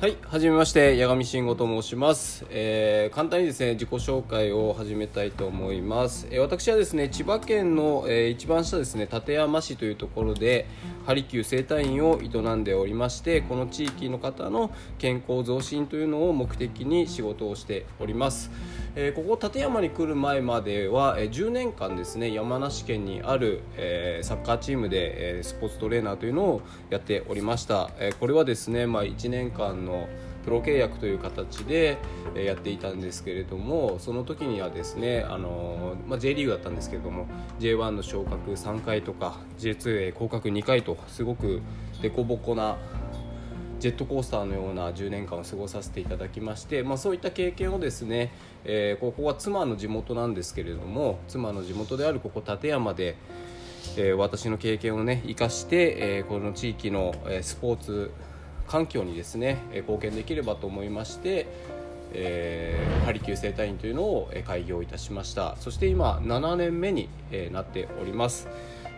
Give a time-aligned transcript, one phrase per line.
[0.00, 6.26] はい、はじめまして、八神慎吾と申します、えー簡単にですね、自己紹介を始めたいと思います。
[6.30, 10.66] えー私はですね、千葉県の、えー一番下ですね、館山市というところで、
[11.06, 18.50] ハリキュー生態院を営んでおりまして、この地域の方の健康増進というのを目的に仕事をしております。
[18.96, 27.90] えーここ館山に来る前までは、えー10年間ですね、山梨県にある、えーサッカーチームで、えスポーツトレーナーというのをやっておりました。
[27.98, 30.08] えこれはですね、まあ、1年間の
[30.44, 31.96] プロ契約という形で
[32.36, 37.26] やっていたんですけれどもその時にはですねあの、まあ、J リーグだったんですけれども
[37.60, 41.62] J1 の昇格3回とか J2 へ降格2回とすごく
[42.02, 42.76] 凸凹な
[43.84, 48.32] ジェットコースターのような10年間を過ごさせていただきまして、まあ、そういった経験をですね、
[48.64, 53.14] えーここは妻の地元なんですけれども妻の地元であるここ館山で、
[53.98, 58.10] えー私の経験をね生かして、えーこの地域の、スポーツ
[58.66, 61.46] 環境にですね、貢献できればと思いまして、
[62.14, 65.56] えーハリキュー生態院というのを開業いたしました。
[65.60, 67.10] そして今7年目に、
[67.52, 68.48] なっております。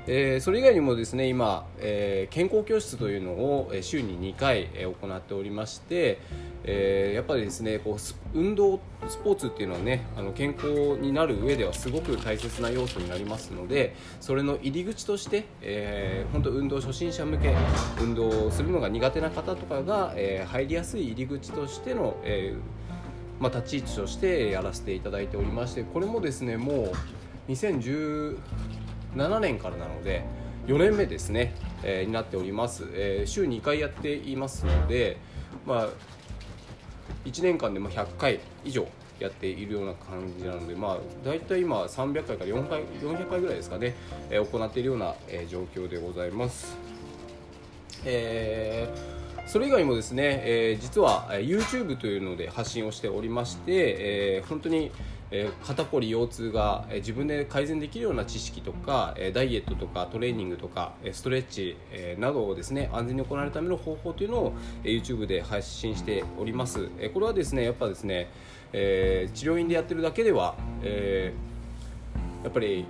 [0.08, 6.18] えーそれ以外にもですね今、えー健康教室というのを週に2回、行っておりまして、
[6.64, 17.54] えーやっぱりですねこう運動スポーツっていうのはねあの健康になる上ではすごく大切な要素になりますのでそれの入り口として、えー本当運動初心者向け
[18.00, 26.92] 運動をするのが苦手な方とかが、えー入りやすい入り口としての、えーまあ、立ち位置としてやらせていただいておりましてこれもですねもう
[29.16, 30.24] 2017年からなので
[30.66, 35.16] 4年目ですね、えーになっております、えー週2回やっていますので、
[35.64, 35.88] まあ、
[37.24, 38.86] 1年間でも100回以上
[39.18, 43.94] やっているような感じなので、まあ、大体今300回から4回 ,400 回ぐらいですかね、
[44.28, 46.76] えー行っているような、えー状況でございます。
[48.04, 54.90] えーそれ以外もですね、えー実はえ YouTube というので発信をしておりまして、えー本当に、
[55.30, 64.52] えー肩こり腰痛が、えー自分で改善できるような知識とか、えーダイエットとかトレーニングとかえーストレッチ、えーなどをですね安全に行われるための方法というのを、
[64.84, 68.28] えー YouTube で配信しております、えーこれはですねやっぱですね、
[68.72, 72.84] えー治療院でやってるだけでは、えーやっぱり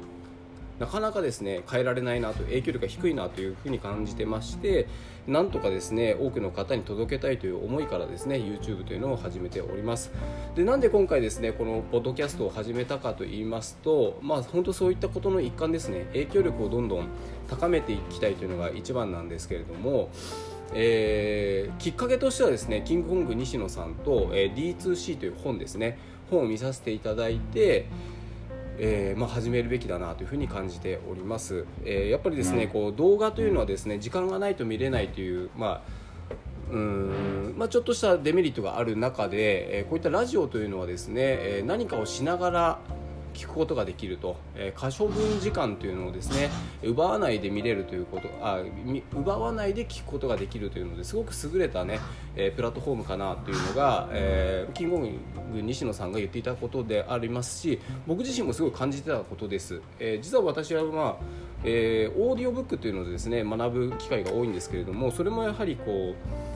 [0.79, 4.87] なかなかですね変えられないなと影響力が低いなというふうに感じてまして
[5.27, 10.13] なんとかですね多くの方に届けたいという思いからですね YouTube というのを始めております。
[10.55, 17.09] でなんで今回ですねこのポッドキャストを始めたかと言いますとまあ本当そういったことの一環ですね影響力をどんどん
[17.49, 20.11] 高めていきたいというのが一番なんですけれども
[20.75, 25.99] えーきっかけとしてはですねキングコング西野さんと、えー D2C という本ですね
[26.31, 27.87] 本を見させていただいて
[28.79, 35.83] えーまあ、始めるべきだなというふうに感じております、えーやっぱりですねこう動画というのはですね時間がないと見れないという、まあ
[36.71, 42.79] うーんまあ、ちょっとしたデメリットがある中で、えーこういったラジオというのはですね、えー何かをしながら
[43.37, 46.51] 聞くことができると、えー可処分時間というのをですね
[46.83, 48.61] 奪わないで見れるということあ
[49.15, 52.01] 奪わないで聞くことができるというのですごく優れたね、
[52.35, 61.25] えープラットフォームかなというのが、えーキングコング西野さんが言っていたことでありますし僕自身もすごい感じてたことです、えー実は私はまあ
[61.65, 66.56] えーオーディオブックというのでですね学ぶ機会が多いんですけれどもそれもやはりこう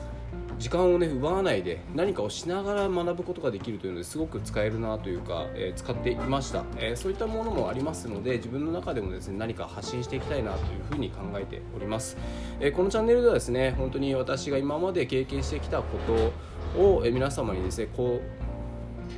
[0.61, 12.15] 時間をね奪わないで何かをしながら学ぶことができるというのですごく使えるなというか、えー使っていました、えーそういったものもありますので自分の中でもですね何か発信していきたいなというふうに考えております、
[12.59, 15.97] えーこのチャンネルではですね本当に私が今まで経験してきたこ
[16.75, 18.50] とを、え皆様にですねこう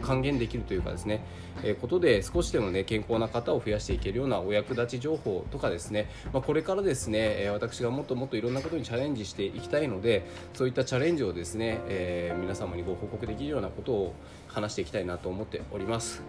[0.01, 1.25] 還元できるというかですね、
[1.63, 14.13] えーことで少しでもね健康な方を増やしていけるようなお役立ち情報とかですね、まあ、これからですね、え私がもっともっといろんなことにチャレンジしていきたいのでそういったチャレンジをですね、えー皆様にご報告できるようなことを
[14.47, 16.21] 話していきたいなと思っております。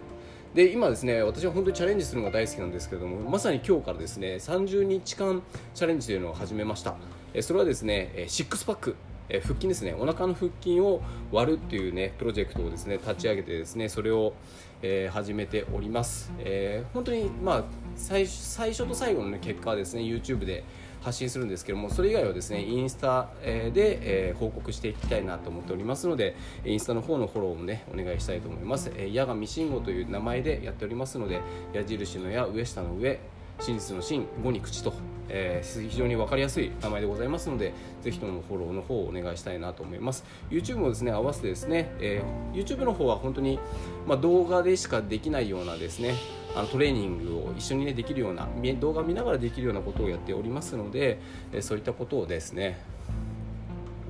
[0.55, 5.43] で今ですね私は本当にチャレンジするのが大好きなんですけれどもまさに今日からですね30日間
[5.73, 6.95] チャレンジというのを始めました
[7.41, 8.95] それはですねえシックスパック
[9.29, 9.95] え腹筋ですね。
[9.97, 11.01] お腹の腹筋を
[11.31, 14.33] 割るっていうねプロジェクトをですね立ち上げてですねそれを、
[14.81, 17.63] えー始めております、えー本当にまあ
[17.95, 20.63] 最最初と最後の、ね、結果はですね YouTube で
[21.01, 26.35] 発信するんですけどもそれ以外はですねインスタで、えー報告していきたいなと思っておりますので
[26.65, 31.41] インスタの方のフォローもねお願いしたいと思います、えー、八神慎吾という名前でやっておりますので
[31.73, 33.19] 矢印の矢上下の上
[33.59, 34.93] 真実の真五に口と、
[35.29, 43.59] えー非常に分かりやすい名前でございますのでぜひともフォローの方をお願いしたいなと思います YouTube もですね合わせてですね、えー YouTube の方は本当に、
[44.07, 46.15] まあ、動画でしかできないようなですね
[46.55, 48.47] あのトレーニングを一緒に、ね、できるような
[48.79, 51.19] 動画見ながらできるようなことをやっておりますので、
[51.51, 52.79] えーそういったことをですね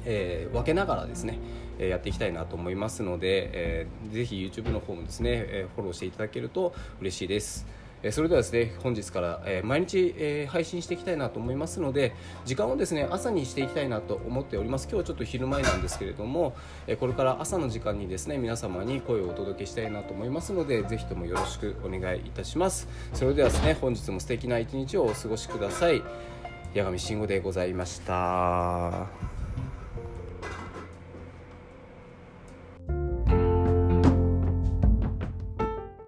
[0.06, 1.40] えー、分けながらですね、
[1.80, 7.66] えやっていきたいなと思いますので、えー、ぜひ YouTube の方もですね、えフォローしていただけると嬉しいです。
[8.06, 12.14] えそれではですね本日から、え毎日、え配信していきたいなと思いますので
[12.46, 14.84] 時間をですね朝にしていきたいなと思っております。
[14.84, 16.56] 今日はちょっと昼前なんですけれども、
[16.86, 22.88] えこれから朝の時間にですね皆様に声をお届けしたいなと思いますのでぜひともよろしくお願いいたします。
[23.14, 26.04] それではですね本日も素敵な一日をお過ごしください。
[26.76, 29.35] 八神慎吾でございました。